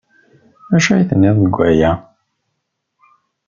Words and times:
D 0.69 0.71
acu 0.77 0.89
ay 0.91 1.03
tenniḍ 1.09 1.35
deg 1.39 1.55
waya? 1.57 1.91